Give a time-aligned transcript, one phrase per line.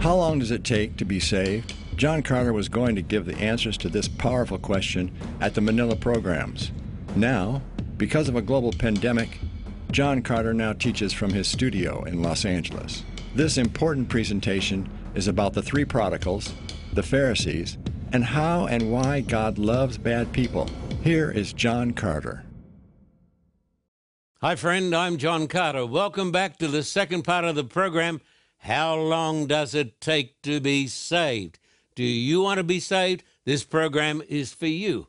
[0.00, 1.74] How long does it take to be saved?
[1.96, 5.96] John Carter was going to give the answers to this powerful question at the Manila
[5.96, 6.70] programs.
[7.16, 7.62] Now,
[7.96, 9.40] because of a global pandemic,
[9.90, 13.02] John Carter now teaches from his studio in Los Angeles.
[13.34, 16.54] This important presentation is about the three prodigals,
[16.92, 17.76] the Pharisees,
[18.12, 20.70] and how and why God loves bad people.
[21.02, 22.44] Here is John Carter.
[24.40, 24.94] Hi, friend.
[24.94, 25.84] I'm John Carter.
[25.84, 28.20] Welcome back to the second part of the program.
[28.58, 31.58] How long does it take to be saved?
[31.94, 33.24] Do you want to be saved?
[33.44, 35.06] This program is for you.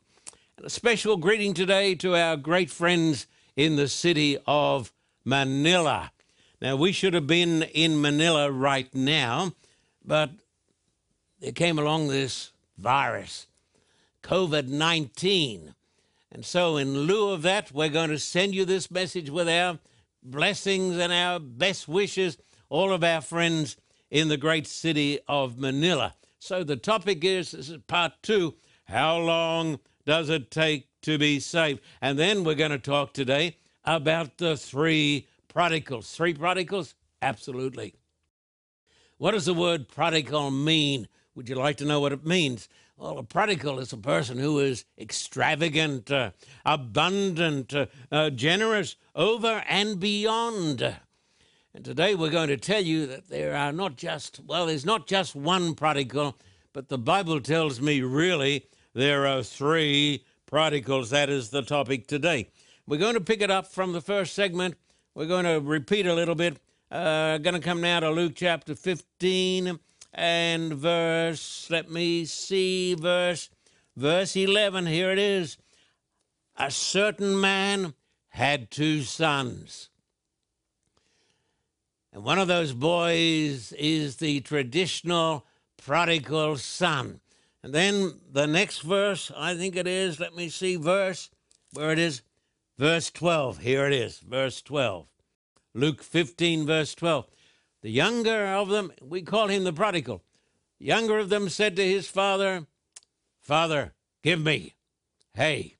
[0.56, 4.92] And a special greeting today to our great friends in the city of
[5.24, 6.12] Manila.
[6.60, 9.52] Now, we should have been in Manila right now,
[10.04, 10.30] but
[11.40, 13.46] there came along this virus,
[14.22, 15.74] COVID 19.
[16.32, 19.78] And so, in lieu of that, we're going to send you this message with our
[20.22, 22.38] blessings and our best wishes,
[22.70, 23.76] all of our friends
[24.10, 26.14] in the great city of Manila.
[26.38, 28.54] So, the topic is this is part two
[28.90, 31.80] how long does it take to be saved?
[32.00, 36.10] And then we're going to talk today about the three prodigals.
[36.12, 36.94] Three prodigals?
[37.22, 37.94] Absolutely.
[39.18, 41.06] What does the word prodigal mean?
[41.34, 42.68] Would you like to know what it means?
[42.96, 46.32] Well, a prodigal is a person who is extravagant, uh,
[46.66, 50.96] abundant, uh, uh, generous, over and beyond.
[51.72, 55.06] And today we're going to tell you that there are not just, well, there's not
[55.06, 56.36] just one prodigal,
[56.72, 61.10] but the Bible tells me really there are three prodigals.
[61.10, 62.48] That is the topic today.
[62.88, 64.74] We're going to pick it up from the first segment.
[65.14, 66.58] We're going to repeat a little bit.
[66.90, 69.78] Uh, going to come now to Luke chapter 15
[70.12, 73.48] and verse, let me see, verse,
[73.96, 74.86] verse 11.
[74.86, 75.56] Here it is.
[76.56, 77.94] A certain man
[78.30, 79.90] had two sons.
[82.12, 87.20] And one of those boys is the traditional prodigal son.
[87.62, 91.30] And then the next verse, I think it is, let me see, verse,
[91.72, 92.22] where it is,
[92.78, 93.58] verse 12.
[93.58, 95.06] Here it is, verse 12.
[95.74, 97.26] Luke 15, verse 12.
[97.82, 100.22] The younger of them, we call him the prodigal.
[100.78, 102.66] The younger of them said to his father,
[103.40, 103.92] Father,
[104.22, 104.74] give me.
[105.34, 105.76] Hey,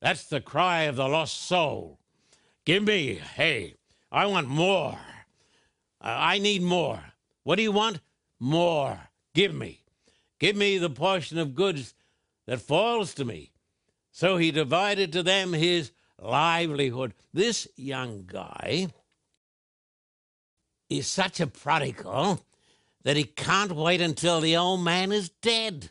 [0.00, 1.98] that's the cry of the lost soul.
[2.64, 3.14] Give me.
[3.14, 3.74] Hey,
[4.12, 4.98] I want more.
[6.04, 7.02] Uh, I need more.
[7.44, 8.00] What do you want?
[8.38, 8.98] More.
[9.34, 9.80] Give me.
[10.38, 11.94] Give me the portion of goods
[12.46, 13.52] that falls to me.
[14.10, 17.14] So he divided to them his livelihood.
[17.32, 18.88] This young guy
[20.90, 22.44] is such a prodigal
[23.02, 25.90] that he can't wait until the old man is dead.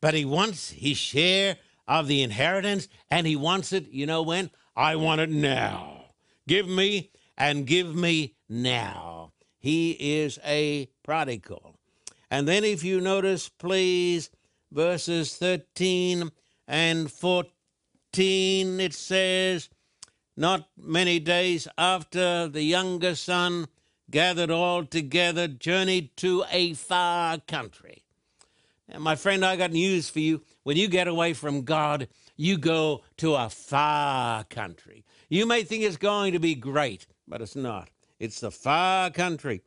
[0.00, 4.50] But he wants his share of the inheritance, and he wants it, you know when?
[4.76, 6.06] I want it now.
[6.48, 9.33] Give me and give me now.
[9.64, 11.78] He is a prodigal.
[12.30, 14.28] And then, if you notice, please,
[14.70, 16.30] verses 13
[16.68, 19.70] and 14, it says,
[20.36, 23.68] Not many days after the younger son
[24.10, 28.04] gathered all together, journeyed to a far country.
[28.86, 30.42] And my friend, I got news for you.
[30.64, 35.06] When you get away from God, you go to a far country.
[35.30, 37.88] You may think it's going to be great, but it's not.
[38.18, 39.62] It's the far country.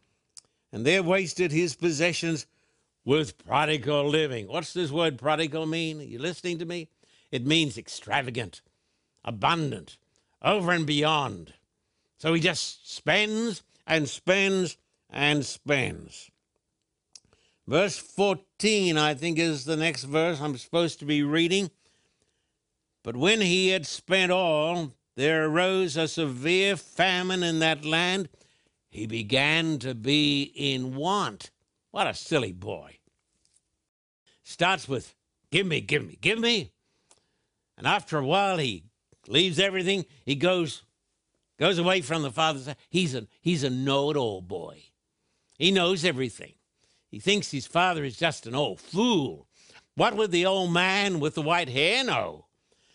[0.72, 2.46] And there wasted his possessions
[3.06, 4.48] with prodigal living.
[4.48, 6.02] What's this word prodigal mean?
[6.02, 6.90] Are you listening to me?
[7.32, 8.62] It means extravagant,
[9.24, 9.98] abundant,
[10.42, 11.54] over and beyond.
[12.18, 14.78] So he just spends and spends
[15.10, 16.30] and spends.
[17.68, 21.70] Verse 14, I think, is the next verse I'm supposed to be reading.
[23.04, 28.30] But when he had spent all, there arose a severe famine in that land.
[28.98, 31.52] He began to be in want.
[31.92, 32.98] What a silly boy.
[34.44, 35.14] Starts with,
[35.52, 36.72] Give me, give me, give me.
[37.78, 38.86] And after a while, he
[39.28, 40.08] leaves everything.
[40.26, 40.82] He goes
[41.60, 42.70] goes away from the father's.
[42.90, 44.82] He's a, he's a know it all boy.
[45.60, 46.54] He knows everything.
[47.08, 49.46] He thinks his father is just an old fool.
[49.94, 52.46] What would the old man with the white hair know?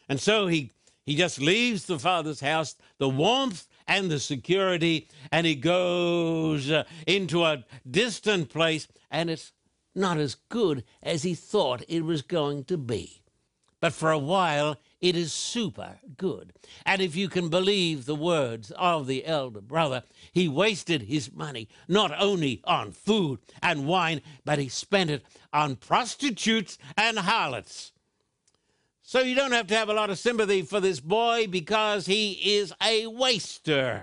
[0.09, 0.73] And so he,
[1.07, 6.85] he just leaves the father's house, the warmth and the security, and he goes uh,
[7.07, 9.53] into a distant place, and it's
[9.95, 13.23] not as good as he thought it was going to be.
[13.81, 16.53] But for a while, it is super good.
[16.87, 21.69] And if you can believe the words of the elder brother, he wasted his money
[21.89, 27.91] not only on food and wine, but he spent it on prostitutes and harlots.
[29.13, 32.57] So you don't have to have a lot of sympathy for this boy because he
[32.57, 34.03] is a waster.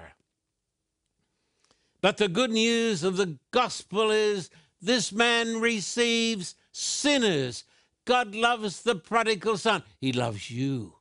[1.99, 7.63] But the good news of the gospel is this man receives sinners.
[8.05, 9.81] God loves the prodigal son.
[9.99, 10.93] He loves you.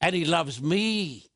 [0.00, 1.26] And he loves me.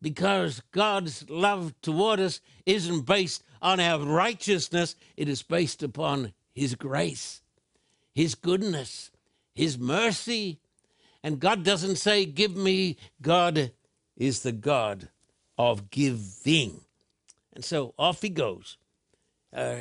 [0.00, 6.76] Because God's love toward us isn't based on our righteousness, it is based upon his
[6.76, 7.42] grace,
[8.14, 9.10] his goodness,
[9.52, 10.60] his mercy.
[11.26, 12.98] And God doesn't say, Give me.
[13.20, 13.72] God
[14.16, 15.08] is the God
[15.58, 16.82] of giving.
[17.52, 18.78] And so off he goes.
[19.52, 19.74] Uh,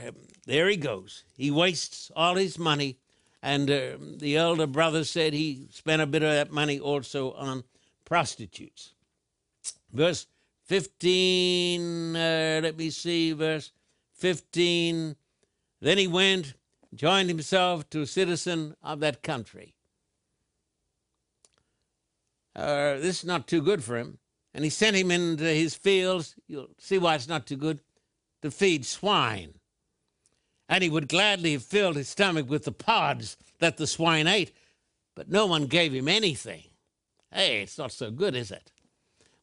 [0.47, 1.23] there he goes.
[1.37, 2.97] He wastes all his money.
[3.43, 7.63] And uh, the elder brother said he spent a bit of that money also on
[8.05, 8.95] prostitutes.
[9.93, 10.25] Verse
[10.63, 13.71] 15, uh, let me see, verse
[14.15, 15.15] 15.
[15.79, 16.55] Then he went,
[16.95, 19.74] joined himself to a citizen of that country.
[22.55, 24.17] Uh, this is not too good for him.
[24.53, 26.35] And he sent him into his fields.
[26.47, 27.81] You'll see why it's not too good
[28.41, 29.55] to feed swine.
[30.69, 34.51] And he would gladly have filled his stomach with the pods that the swine ate,
[35.15, 36.63] but no one gave him anything.
[37.31, 38.71] Hey, it's not so good, is it?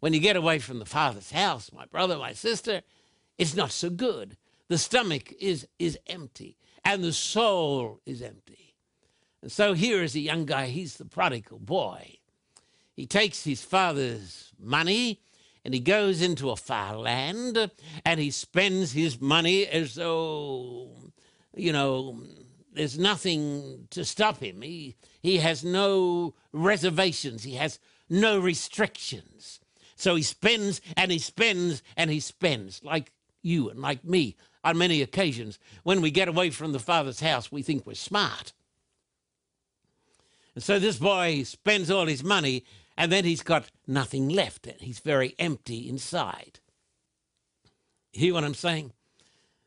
[0.00, 2.82] When you get away from the Father's house, my brother, my sister,
[3.38, 4.36] it's not so good.
[4.68, 8.74] The stomach is, is empty, and the soul is empty.
[9.42, 12.18] And so here is a young guy, he's the prodigal boy.
[12.94, 15.20] He takes his father's money
[15.64, 17.70] and he goes into a far land
[18.04, 20.90] and he spends his money as though,
[21.54, 22.20] you know,
[22.74, 24.62] there's nothing to stop him.
[24.62, 27.78] He, he has no reservations, he has
[28.08, 29.60] no restrictions.
[29.96, 33.12] So he spends and he spends and he spends, like
[33.42, 35.58] you and like me on many occasions.
[35.82, 38.52] When we get away from the Father's house, we think we're smart.
[40.54, 42.64] And so this boy spends all his money
[42.96, 44.66] and then he's got nothing left.
[44.66, 46.60] And he's very empty inside.
[48.12, 48.92] Hear what I'm saying?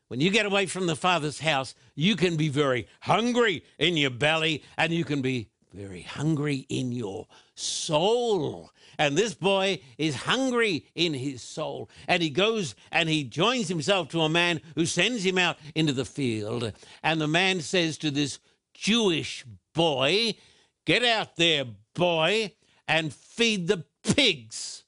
[0.08, 4.10] When you get away from the Father's house, you can be very hungry in your
[4.10, 8.70] belly and you can be very hungry in your soul.
[8.98, 11.90] And this boy is hungry in his soul.
[12.06, 15.92] And he goes and he joins himself to a man who sends him out into
[15.92, 16.72] the field.
[17.02, 18.38] And the man says to this
[18.74, 19.44] Jewish
[19.74, 20.36] boy,
[20.84, 21.64] Get out there,
[21.94, 22.52] boy,
[22.88, 24.84] and feed the pigs.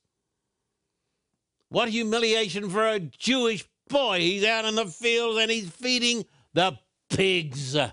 [1.68, 4.20] What humiliation for a Jewish boy.
[4.20, 6.78] He's out in the fields and he's feeding the
[7.10, 7.74] pigs.
[7.74, 7.92] And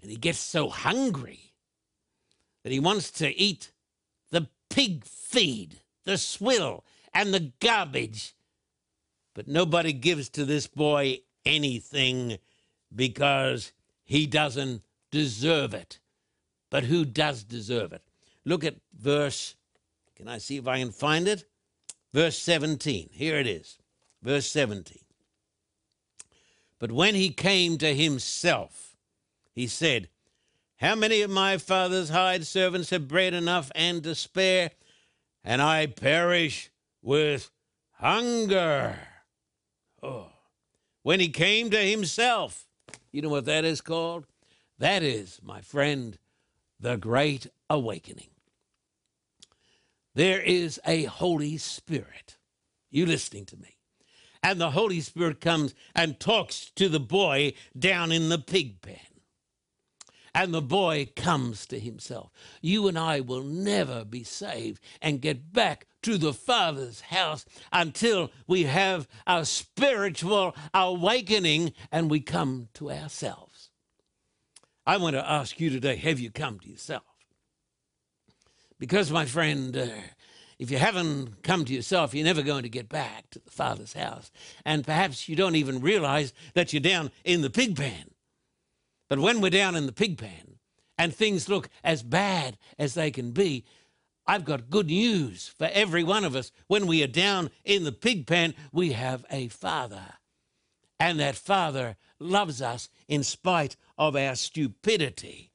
[0.00, 1.52] he gets so hungry
[2.62, 3.72] that he wants to eat
[4.30, 6.84] the pig feed, the swill,
[7.14, 8.34] and the garbage.
[9.34, 12.38] But nobody gives to this boy anything
[12.94, 13.72] because
[14.04, 16.00] he doesn't deserve it.
[16.70, 18.02] But who does deserve it?
[18.46, 19.56] Look at verse,
[20.14, 21.44] can I see if I can find it?
[22.14, 23.10] Verse 17.
[23.12, 23.76] Here it is.
[24.22, 24.98] Verse 17.
[26.78, 28.96] But when he came to himself,
[29.52, 30.08] he said,
[30.76, 34.70] How many of my father's hired servants have bread enough and to spare,
[35.42, 36.70] and I perish
[37.02, 37.50] with
[37.94, 38.96] hunger?
[40.02, 40.28] Oh.
[41.02, 42.66] When he came to himself,
[43.10, 44.26] you know what that is called?
[44.78, 46.16] That is, my friend,
[46.78, 48.28] the great awakening.
[50.16, 52.38] There is a Holy Spirit.
[52.90, 53.76] You listening to me?
[54.42, 58.96] And the Holy Spirit comes and talks to the boy down in the pig pen.
[60.34, 62.30] And the boy comes to himself.
[62.62, 68.30] You and I will never be saved and get back to the Father's house until
[68.46, 73.68] we have our spiritual awakening and we come to ourselves.
[74.86, 77.04] I want to ask you today have you come to yourself?
[78.78, 79.88] Because, my friend, uh,
[80.58, 83.92] if you haven't come to yourself, you're never going to get back to the Father's
[83.92, 84.30] house.
[84.64, 88.10] And perhaps you don't even realize that you're down in the pig pen.
[89.08, 90.56] But when we're down in the pig pen
[90.96, 93.64] and things look as bad as they can be,
[94.26, 96.50] I've got good news for every one of us.
[96.66, 100.14] When we are down in the pig pen, we have a Father.
[100.98, 105.52] And that Father loves us in spite of our stupidity.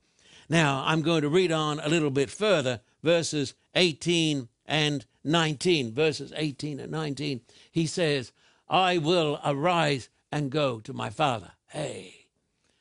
[0.47, 5.93] Now, I'm going to read on a little bit further verses 18 and 19.
[5.93, 8.31] Verses 18 and 19, he says,
[8.69, 11.51] I will arise and go to my father.
[11.67, 12.27] Hey,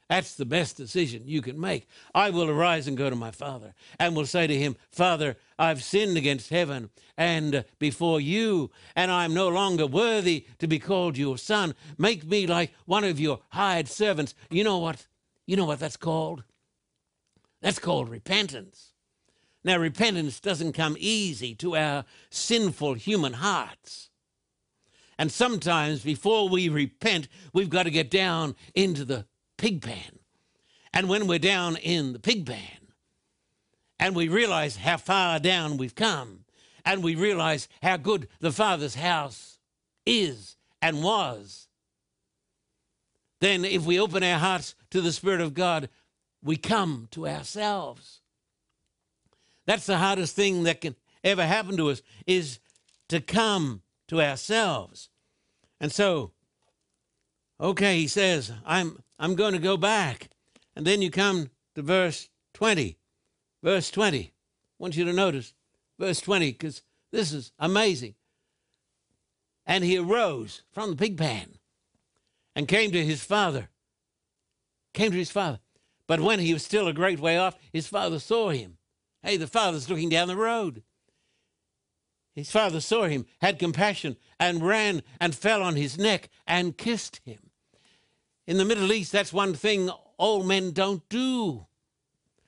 [0.09, 1.89] that's the best decision you can make.
[2.15, 5.83] I will arise and go to my father and will say to him, Father, I've
[5.83, 11.39] sinned against heaven and before you, and I'm no longer worthy to be called your
[11.39, 11.75] son.
[11.99, 14.35] Make me like one of your hired servants.
[14.49, 15.07] You know what?
[15.47, 16.45] You know what that's called?
[17.61, 18.90] That's called repentance.
[19.63, 24.09] Now, repentance doesn't come easy to our sinful human hearts.
[25.19, 29.27] And sometimes before we repent, we've got to get down into the
[29.59, 30.21] pig pen.
[30.95, 32.59] And when we're down in the pig pen,
[33.99, 36.47] and we realize how far down we've come,
[36.87, 39.59] and we realize how good the Father's house
[40.07, 41.69] is and was,
[43.41, 45.91] then if we open our hearts to the Spirit of God,
[46.43, 48.20] we come to ourselves.
[49.67, 52.59] That's the hardest thing that can ever happen to us is
[53.09, 55.11] to come to ourselves.
[55.81, 56.33] And so,
[57.61, 60.31] okay, he says, I'm I'm going to go back.
[60.75, 62.97] And then you come to verse 20.
[63.63, 64.19] Verse 20.
[64.19, 64.31] I
[64.79, 65.53] want you to notice
[65.99, 68.15] verse 20 because this is amazing.
[69.67, 71.59] And he arose from the pig pan
[72.57, 73.69] and came to his father.
[74.95, 75.61] Came to his father.
[76.07, 78.79] But when he was still a great way off, his father saw him.
[79.23, 80.83] Hey, the father's looking down the road.
[82.35, 87.21] His father saw him, had compassion, and ran and fell on his neck and kissed
[87.25, 87.51] him.
[88.47, 91.67] In the Middle East, that's one thing all men don't do.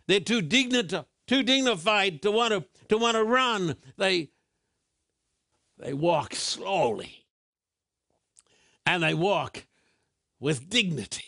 [0.07, 3.77] They're too dignita- too dignified to want to to want to run.
[3.97, 4.31] They
[5.79, 7.27] they walk slowly.
[8.85, 9.67] And they walk
[10.41, 11.25] with dignity.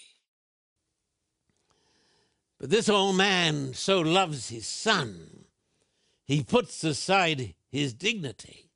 [2.58, 5.33] But this old man so loves his son,
[6.24, 8.70] he puts aside his dignity.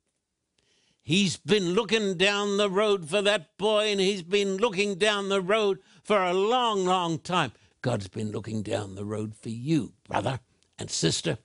[1.01, 5.41] He's been looking down the road for that boy, and he's been looking down the
[5.41, 7.51] road for a long, long time.
[7.81, 10.39] God's been looking down the road for you, brother
[10.77, 11.39] and sister.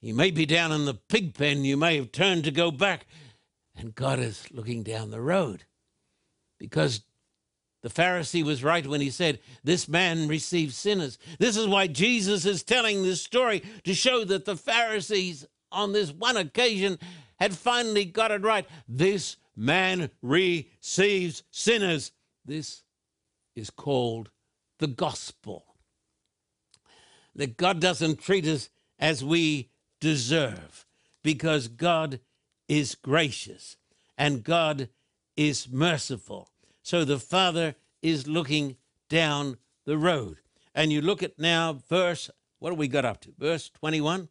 [0.00, 3.06] You may be down in the pig pen, you may have turned to go back,
[3.76, 5.64] and God is looking down the road.
[6.58, 7.02] Because
[7.84, 11.18] the Pharisee was right when he said, This man receives sinners.
[11.38, 16.10] This is why Jesus is telling this story to show that the Pharisees on this
[16.10, 16.98] one occasion
[17.38, 18.66] had finally got it right.
[18.88, 22.12] This man receives sinners.
[22.46, 22.84] This
[23.54, 24.30] is called
[24.78, 25.66] the gospel.
[27.36, 29.68] That God doesn't treat us as we
[30.00, 30.86] deserve
[31.22, 32.20] because God
[32.66, 33.76] is gracious
[34.16, 34.88] and God
[35.36, 36.48] is merciful.
[36.84, 38.76] So the Father is looking
[39.08, 40.36] down the road.
[40.74, 43.32] And you look at now verse, what have we got up to?
[43.38, 44.28] Verse 21.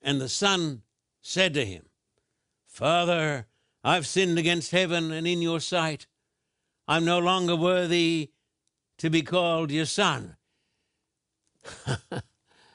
[0.00, 0.82] And the son
[1.20, 1.84] said to him,
[2.66, 3.46] Father,
[3.84, 6.06] I've sinned against heaven and in your sight.
[6.88, 8.30] I'm no longer worthy
[8.96, 10.36] to be called your son.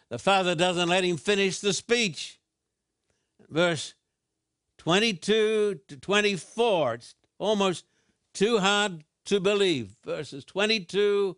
[0.10, 2.40] the father doesn't let him finish the speech.
[3.50, 3.96] Verse
[4.78, 6.94] 22 to 24.
[6.94, 7.86] It's almost
[8.34, 9.96] too hard to believe.
[10.06, 11.38] Verses 22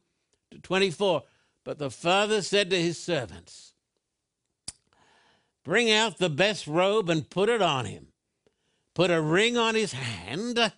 [0.51, 1.23] to 24.
[1.63, 3.73] But the father said to his servants,
[5.63, 8.09] Bring out the best robe and put it on him.
[8.93, 10.71] Put a ring on his hand,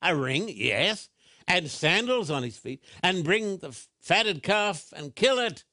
[0.00, 1.08] a ring, yes,
[1.48, 5.64] and sandals on his feet, and bring the fatted calf and kill it.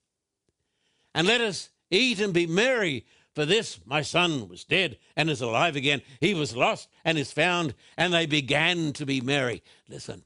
[1.13, 3.05] And let us eat and be merry.
[3.37, 6.01] For this my son was dead and is alive again.
[6.19, 9.61] He was lost and is found, and they began to be merry.
[9.87, 10.23] Listen,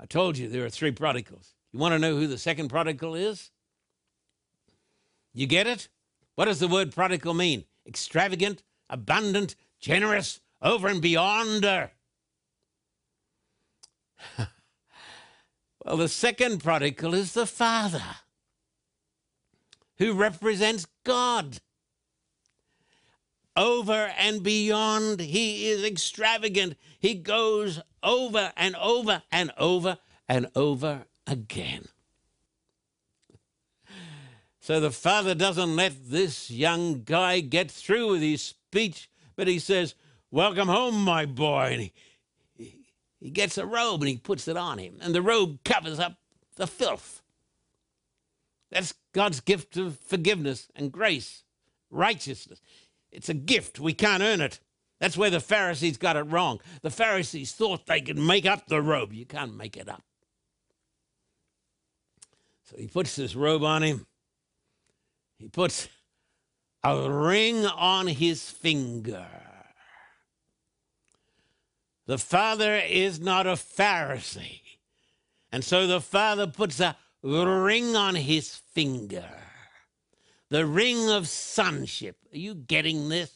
[0.00, 1.52] I told you there are three prodigals.
[1.74, 3.50] You want to know who the second prodigal is?
[5.34, 5.88] You get it?
[6.34, 7.66] What does the word prodigal mean?
[7.86, 11.62] Extravagant, abundant, generous, over and beyond.
[15.84, 18.02] well, the second prodigal is the father
[19.98, 21.60] who represents God.
[23.56, 26.76] Over and beyond, he is extravagant.
[26.98, 29.98] He goes over and over and over
[30.28, 31.86] and over again.
[34.66, 39.60] So the father doesn't let this young guy get through with his speech, but he
[39.60, 39.94] says,
[40.32, 41.70] Welcome home, my boy.
[41.72, 41.80] And
[42.56, 42.84] he,
[43.20, 46.16] he, gets a robe and he puts it on him, and the robe covers up
[46.56, 47.22] the filth.
[48.72, 51.44] That's God's gift of forgiveness and grace,
[51.88, 52.60] righteousness.
[53.12, 53.80] It's a gift.
[53.80, 54.60] We can't earn it.
[55.00, 56.60] That's where the Pharisees got it wrong.
[56.82, 59.12] The Pharisees thought they could make up the robe.
[59.12, 60.02] You can't make it up.
[62.64, 64.06] So he puts this robe on him
[65.38, 65.88] he puts
[66.82, 69.26] a ring on his finger.
[72.06, 74.60] The father is not a Pharisee.
[75.52, 79.28] And so the father puts a ring on his finger.
[80.48, 82.16] The ring of sonship.
[82.32, 83.32] Are you getting this?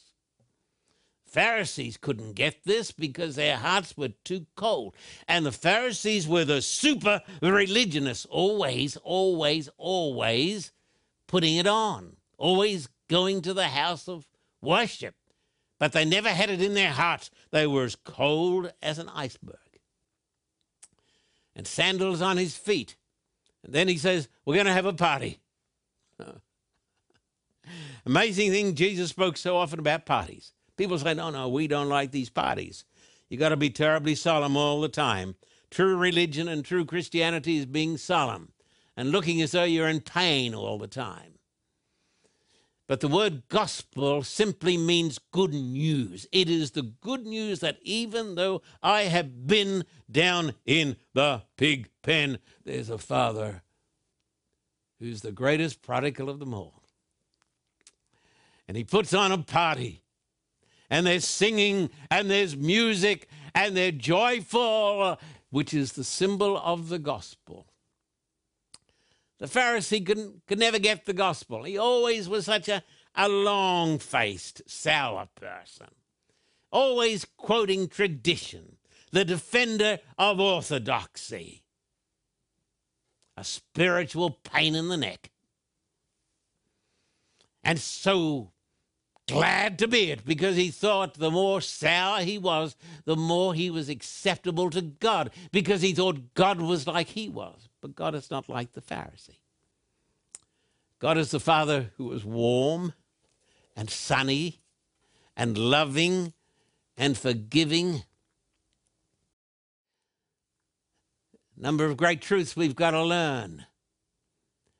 [1.25, 4.95] Pharisees couldn't get this because their hearts were too cold.
[5.29, 10.73] And the Pharisees were the super religionists, always, always, always
[11.27, 14.27] putting it on, always going to the house of
[14.61, 15.15] worship.
[15.79, 17.31] but they never had it in their hearts.
[17.49, 19.55] They were as cold as an iceberg.
[21.55, 22.97] And sandals on his feet.
[23.63, 25.39] And then he says, We're going to have a party.
[28.05, 30.53] Amazing thing, Jesus spoke so often about parties.
[30.77, 32.85] People say, No, no, we don't like these parties.
[33.29, 35.35] You got to be terribly solemn all the time.
[35.69, 38.51] True religion and true Christianity is being solemn
[38.97, 41.39] and looking as though you're in pain all the time.
[42.87, 46.27] But the word gospel simply means good news.
[46.33, 51.89] It is the good news that even though I have been down in the pig
[52.01, 53.63] pen, there's a father
[54.99, 56.80] who's the greatest prodigal of them all.
[58.71, 60.01] And he puts on a party,
[60.89, 66.97] and there's singing, and there's music, and they're joyful, which is the symbol of the
[66.97, 67.67] gospel.
[69.39, 71.63] The Pharisee could, could never get the gospel.
[71.65, 72.81] He always was such a,
[73.13, 75.89] a long faced, sour person,
[76.71, 78.77] always quoting tradition,
[79.11, 81.65] the defender of orthodoxy,
[83.35, 85.29] a spiritual pain in the neck.
[87.65, 88.53] And so
[89.31, 93.69] glad to be it because he thought the more sour he was, the more he
[93.69, 97.69] was acceptable to God because he thought God was like he was.
[97.81, 99.39] But God is not like the Pharisee.
[100.99, 102.93] God is the Father who was warm
[103.75, 104.61] and sunny
[105.35, 106.33] and loving
[106.95, 108.03] and forgiving.
[111.57, 113.65] Number of great truths we've got to learn.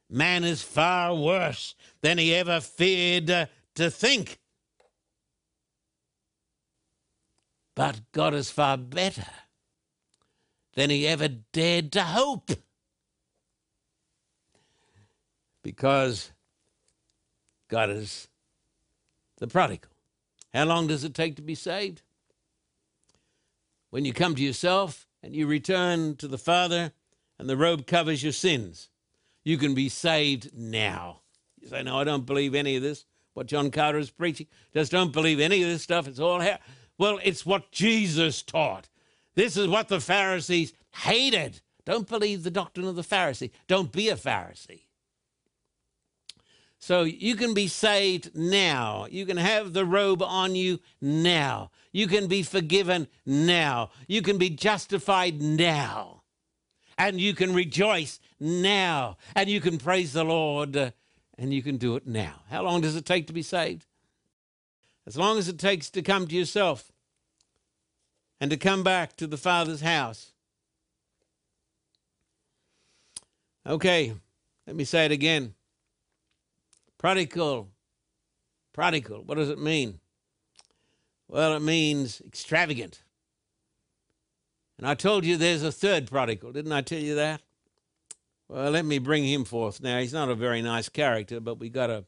[0.10, 4.41] Man is far worse than he ever feared uh, to think.
[7.76, 9.26] But God is far better
[10.74, 12.52] than he ever dared to hope.
[15.64, 16.32] Because
[17.68, 18.28] God is
[19.38, 19.92] the prodigal.
[20.54, 22.02] How long does it take to be saved?
[23.90, 26.94] When you come to yourself and you return to the Father
[27.38, 28.90] and the robe covers your sins,
[29.44, 31.22] you can be saved now.
[31.60, 34.48] You say, No, I don't believe any of this, what John Carter is preaching.
[34.74, 36.08] Just don't believe any of this stuff.
[36.08, 36.60] It's all here.
[37.02, 38.88] Well, it's what Jesus taught.
[39.34, 41.62] This is what the Pharisees hated.
[41.84, 43.50] Don't believe the doctrine of the Pharisee.
[43.66, 44.84] Don't be a Pharisee.
[46.78, 49.08] So you can be saved now.
[49.10, 51.72] You can have the robe on you now.
[51.92, 53.90] You can be forgiven now.
[54.08, 56.22] You can be justified now.
[57.00, 59.18] And you can rejoice now.
[59.34, 62.44] And you can praise the Lord and you can do it now.
[62.52, 63.88] How long does it take to be saved?
[65.08, 66.91] As long as it takes to come to yourself
[68.42, 70.32] and to come back to the Father's house.
[73.68, 74.16] Okay,
[74.66, 75.54] let me say it again.
[76.98, 77.70] Prodigal.
[78.74, 79.24] Prodigal.
[79.24, 80.00] What does it mean?
[81.28, 83.04] Well, it means extravagant.
[84.80, 87.42] And I told you there's a third prodigal, didn't I tell you that?
[88.50, 90.00] Well, let me bring him forth now.
[90.00, 92.06] He's not a very nice character, but we got to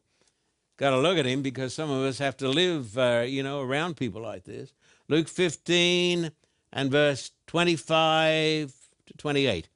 [0.78, 3.62] got to look at him because some of us have to live, uh, you know,
[3.62, 4.74] around people like this.
[5.14, 6.32] Luke 15
[6.72, 8.74] and verse 25
[9.06, 9.70] to 28.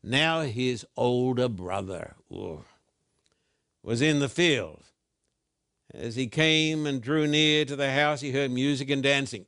[0.00, 2.14] Now his older brother.
[2.32, 2.64] Ooh
[3.82, 4.84] was in the field.
[5.92, 9.46] As he came and drew near to the house, he heard music and dancing.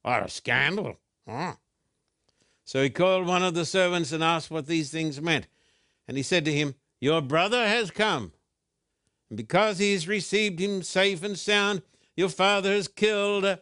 [0.00, 0.96] What a scandal!
[2.64, 5.48] So he called one of the servants and asked what these things meant.
[6.08, 8.32] And he said to him, Your brother has come.
[9.28, 11.82] And because he has received him safe and sound,
[12.16, 13.58] your father has killed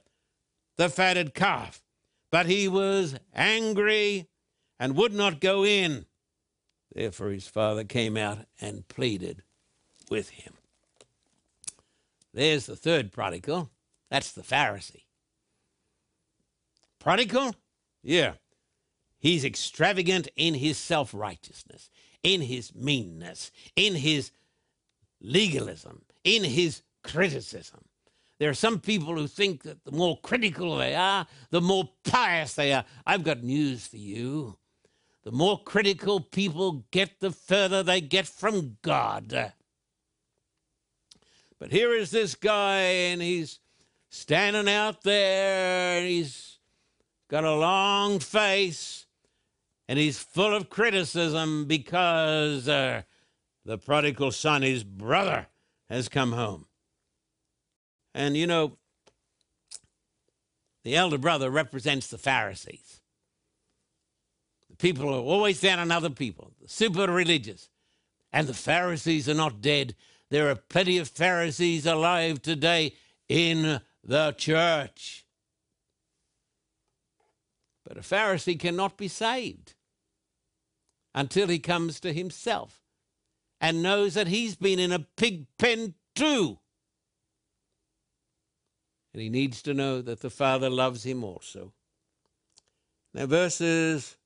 [0.77, 1.83] the fatted calf.
[2.31, 4.29] But he was angry
[4.79, 6.07] and would not go in.
[6.95, 9.43] Therefore, his father came out and pleaded
[10.11, 10.55] with him.
[12.35, 13.71] There's the third prodigal.
[14.11, 15.05] That's the Pharisee.
[16.99, 17.55] Prodigal?
[18.03, 18.35] Yeah.
[19.19, 21.91] He's extravagant in his self righteousness,
[22.23, 24.33] in his meanness, in his
[25.21, 27.85] legalism, in his criticism.
[28.43, 32.55] There are some people who think that the more critical they are, the more pious
[32.55, 32.85] they are.
[33.07, 34.59] I've got news for you.
[35.23, 39.53] The more critical people get, the further they get from God.
[41.61, 43.61] But here is this guy, and he's
[44.11, 46.59] standing out there, and he's
[47.29, 49.07] got a long face,
[49.87, 53.03] and he's full of criticism because uh,
[53.65, 55.47] the prodigal son, his brother,
[55.89, 56.67] has come home.
[58.15, 58.77] And you know,
[60.85, 63.01] the elder brother represents the Pharisees
[64.71, 67.69] The people are always down on other people, the super religious.
[68.33, 69.95] And the Pharisees are not dead.
[70.31, 72.95] There are plenty of Pharisees alive today
[73.29, 75.27] in the church.
[77.85, 79.75] But a Pharisee cannot be saved
[81.15, 82.81] until he comes to himself
[83.61, 86.59] and knows that he's been in a pig pen too.
[89.13, 91.73] And he needs to know that the Father loves him also.
[93.15, 94.17] Now, verses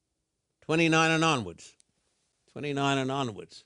[0.65, 1.75] 29 and onwards.
[2.53, 3.65] 29 and onwards.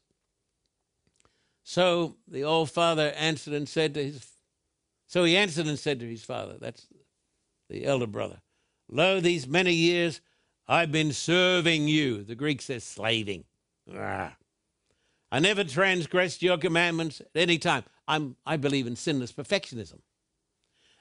[1.62, 4.26] So the old father answered and said to his,
[5.06, 6.86] so he answered and said to his father, that's
[7.68, 8.40] the elder brother,
[8.88, 10.20] Lo, these many years
[10.66, 12.22] I've been serving you.
[12.24, 13.44] The Greek says slaving.
[13.94, 14.36] Ah.
[15.30, 17.84] I never transgressed your commandments at any time.
[18.08, 20.00] I'm, I believe in sinless perfectionism.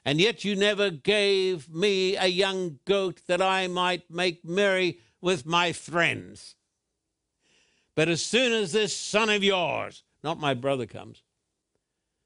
[0.04, 5.44] And yet you never gave me a young goat that I might make merry with
[5.44, 6.56] my friends.
[7.94, 11.22] But as soon as this son of yours, not my brother, comes,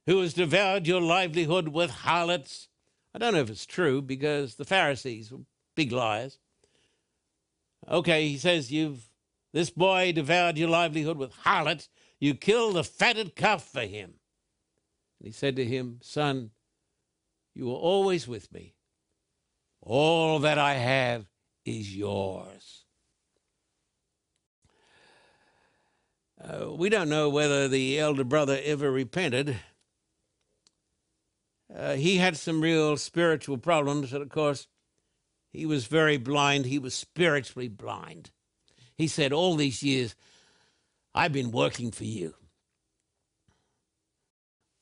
[0.06, 2.68] who has devoured your livelihood with harlots,
[3.14, 5.40] I don't know if it's true because the Pharisees were
[5.74, 6.38] big liars.
[7.88, 9.08] Okay, he says, You've
[9.52, 11.88] this boy devoured your livelihood with harlots.
[12.18, 14.14] You killed the fatted calf for him.
[15.20, 16.50] And he said to him, Son,
[17.54, 18.74] you are always with me.
[19.80, 21.26] All that I have
[21.64, 22.84] is yours.
[26.42, 29.56] Uh, we don't know whether the elder brother ever repented.
[31.74, 34.66] Uh, he had some real spiritual problems, and of course,
[35.52, 36.66] he was very blind.
[36.66, 38.30] He was spiritually blind.
[38.96, 40.14] He said, All these years,
[41.14, 42.34] I've been working for you.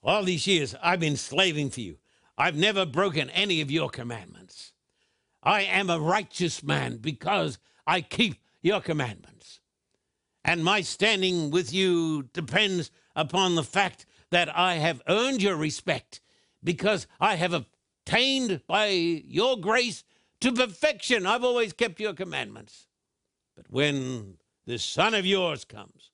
[0.02, 1.98] All these years, I've been slaving for you.
[2.42, 4.72] I've never broken any of your commandments.
[5.44, 9.60] I am a righteous man because I keep your commandments.
[10.44, 16.20] And my standing with you depends upon the fact that I have earned your respect
[16.64, 20.02] because I have obtained by your grace
[20.40, 21.26] to perfection.
[21.26, 22.88] I've always kept your commandments.
[23.54, 26.10] But when this son of yours comes,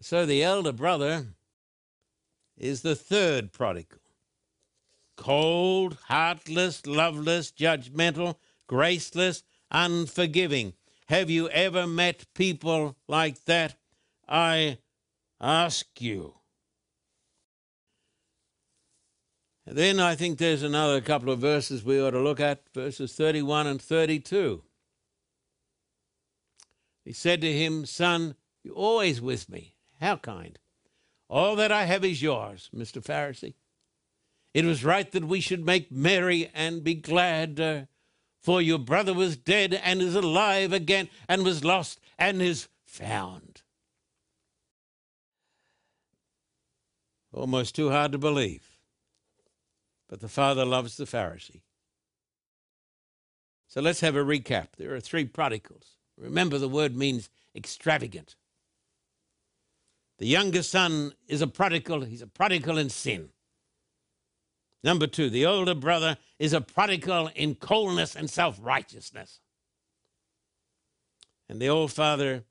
[0.00, 1.34] so the elder brother
[2.60, 3.98] is the third prodigal.
[5.16, 8.36] Cold, heartless, loveless, judgmental,
[8.68, 10.74] graceless, unforgiving.
[11.08, 13.74] Have you ever met people like that?
[14.28, 14.78] I
[15.40, 16.34] ask you.
[19.72, 23.68] then I think there's another couple of verses we ought to look at, verses 31
[23.68, 24.64] and 32.
[27.04, 29.74] He said to him, Son, you're always with me.
[30.00, 30.58] How kind.
[31.30, 33.00] All that I have is yours, Mr.
[33.00, 33.54] Pharisee.
[34.52, 37.60] It was right that we should make merry and be glad.
[37.60, 37.82] Uh,
[38.42, 43.62] for your brother was dead and is alive again, and was lost and is found.
[47.32, 48.78] Almost too hard to believe.
[50.08, 51.60] But the Father loves the Pharisee.
[53.68, 54.68] So let's have a recap.
[54.78, 55.96] There are three prodigals.
[56.18, 58.34] Remember, the word means extravagant.
[60.20, 63.30] The younger son is a prodigal, he's a prodigal in sin.
[64.84, 69.40] Number two, the older brother is a prodigal in coldness and self righteousness.
[71.48, 72.44] And the old father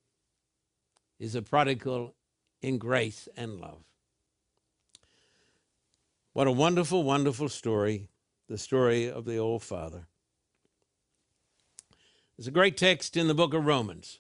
[1.20, 2.16] is a prodigal
[2.64, 3.84] in grace and love.
[6.34, 8.08] What a wonderful, wonderful story,
[8.48, 10.08] the story of the old father.
[12.36, 14.20] There's a great text in the book of Romans,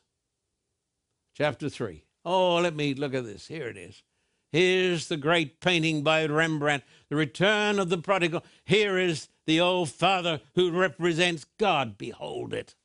[1.33, 2.03] chapter 3.
[2.25, 3.47] Oh, let me look at this.
[3.47, 4.03] Here it is.
[4.51, 8.43] Here's the great painting by Rembrandt, The Return of the Prodigal.
[8.65, 11.97] Here is the old father who represents God.
[11.97, 12.75] Behold it.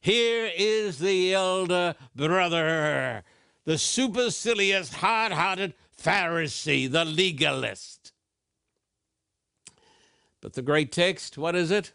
[0.00, 3.24] Here is the elder brother,
[3.64, 8.12] the supercilious, hard hearted Pharisee, the legalist.
[10.40, 11.92] But the great text, what is it?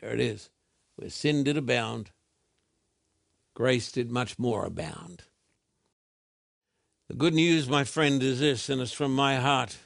[0.00, 0.50] There it is.
[0.96, 2.10] Where sin did abound,
[3.54, 5.24] grace did much more abound.
[7.08, 9.78] The good news, my friend, is this, and it's from my heart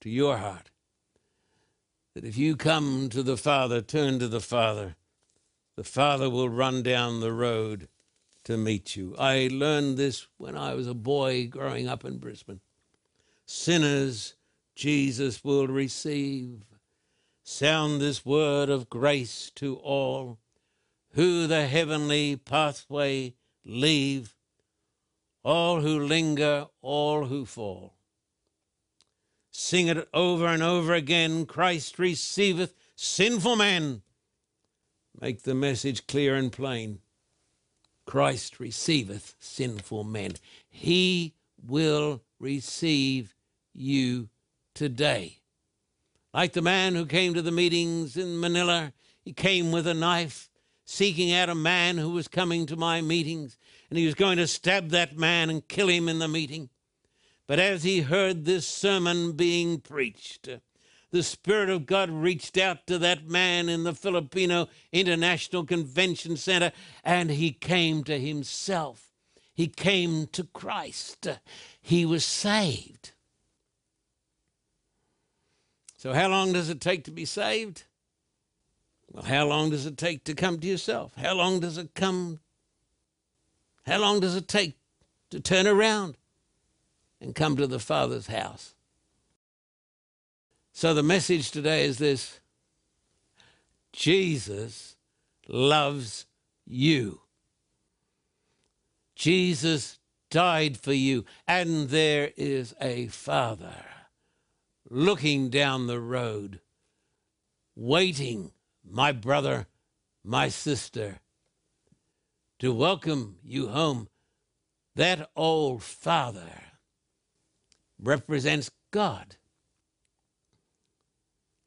[0.00, 0.70] to your heart
[2.14, 4.96] that if you come to the Father, turn to the Father,
[5.76, 7.88] the Father will run down the road
[8.44, 9.14] to meet you.
[9.18, 12.60] I learned this when I was a boy growing up in Brisbane.
[13.46, 14.34] Sinners,
[14.74, 16.64] Jesus will receive.
[17.44, 20.38] Sound this word of grace to all
[21.14, 24.34] who the heavenly pathway leave
[25.44, 27.94] all who linger, all who fall.
[29.50, 34.02] Sing it over and over again Christ receiveth sinful men.
[35.20, 37.00] Make the message clear and plain.
[38.06, 40.32] Christ receiveth sinful men.
[40.68, 43.34] He will receive
[43.72, 44.28] you
[44.74, 45.38] today.
[46.34, 50.50] Like the man who came to the meetings in Manila, he came with a knife,
[50.84, 53.58] seeking out a man who was coming to my meetings,
[53.90, 56.70] and he was going to stab that man and kill him in the meeting.
[57.46, 60.48] But as he heard this sermon being preached,
[61.10, 66.72] the Spirit of God reached out to that man in the Filipino International Convention Center
[67.04, 69.12] and he came to himself.
[69.54, 71.28] He came to Christ.
[71.80, 73.12] He was saved.
[75.98, 77.84] So, how long does it take to be saved?
[79.12, 81.12] Well, how long does it take to come to yourself?
[81.16, 82.40] How long does it come?
[83.84, 84.76] How long does it take
[85.30, 86.16] to turn around
[87.20, 88.74] and come to the Father's house?
[90.72, 92.40] So the message today is this
[93.92, 94.96] Jesus
[95.46, 96.24] loves
[96.66, 97.20] you.
[99.14, 99.98] Jesus
[100.30, 103.84] died for you, and there is a Father
[104.88, 106.60] looking down the road,
[107.76, 108.52] waiting,
[108.88, 109.66] my brother,
[110.24, 111.20] my sister,
[112.58, 114.08] to welcome you home.
[114.94, 116.50] That old Father
[117.98, 119.36] represents God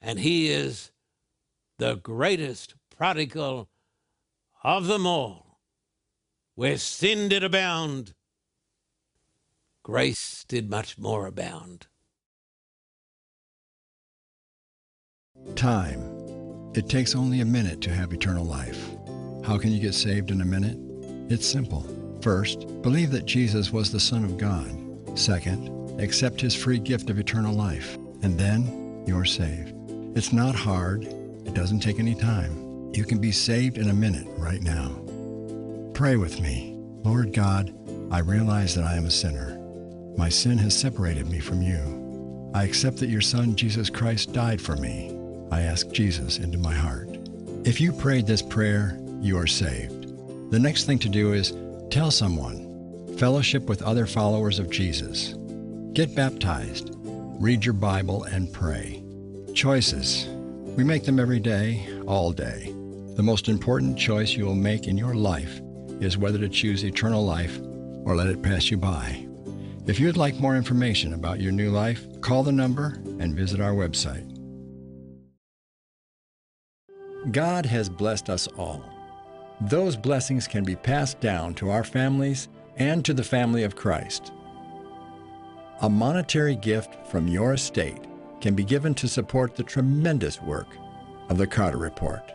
[0.05, 0.91] and he is
[1.79, 3.67] the greatest prodigal
[4.63, 5.59] of them all.
[6.53, 8.13] Where sin did abound,
[9.83, 11.87] grace did much more abound.
[15.55, 16.14] Time.
[16.75, 18.89] It takes only a minute to have eternal life.
[19.45, 20.77] How can you get saved in a minute?
[21.31, 21.87] It's simple.
[22.21, 24.69] First, believe that Jesus was the Son of God.
[25.17, 27.95] Second, accept his free gift of eternal life.
[28.23, 29.73] And then you're saved.
[30.17, 31.05] It's not hard.
[31.45, 32.91] It doesn't take any time.
[32.93, 35.01] You can be saved in a minute right now.
[35.93, 36.75] Pray with me.
[37.05, 37.73] Lord God,
[38.11, 39.57] I realize that I am a sinner.
[40.17, 42.51] My sin has separated me from you.
[42.53, 45.14] I accept that your Son, Jesus Christ, died for me.
[45.51, 47.09] I ask Jesus into my heart.
[47.63, 50.51] If you prayed this prayer, you are saved.
[50.51, 51.53] The next thing to do is
[51.89, 55.33] tell someone, fellowship with other followers of Jesus.
[55.93, 56.91] Get baptized,
[57.39, 59.03] read your Bible, and pray.
[59.53, 60.27] Choices.
[60.75, 62.73] We make them every day, all day.
[63.15, 65.61] The most important choice you will make in your life
[66.01, 67.57] is whether to choose eternal life
[68.03, 69.25] or let it pass you by.
[69.87, 73.73] If you'd like more information about your new life, call the number and visit our
[73.73, 74.34] website.
[77.31, 78.83] God has blessed us all.
[79.61, 84.31] Those blessings can be passed down to our families and to the family of Christ.
[85.81, 88.05] A monetary gift from your estate
[88.41, 90.67] can be given to support the tremendous work
[91.29, 92.31] of the Carter Report.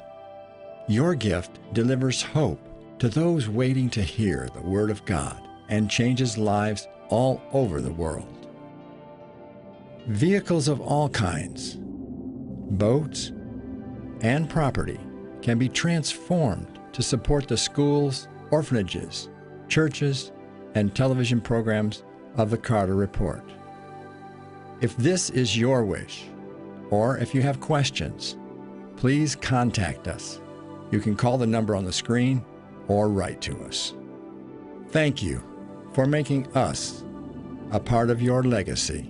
[0.88, 2.60] Your gift delivers hope
[2.98, 7.92] to those waiting to hear the Word of God and changes lives all over the
[7.92, 8.48] world.
[10.06, 13.32] Vehicles of all kinds, boats,
[14.22, 15.00] and property
[15.42, 19.28] can be transformed to support the schools, orphanages,
[19.68, 20.32] churches,
[20.74, 22.04] and television programs
[22.36, 23.44] of the Carter Report.
[24.80, 26.24] If this is your wish,
[26.90, 28.36] or if you have questions,
[28.96, 30.40] please contact us.
[30.90, 32.44] You can call the number on the screen
[32.88, 33.94] or write to us.
[34.88, 35.42] Thank you
[35.92, 37.04] for making us
[37.70, 39.09] a part of your legacy.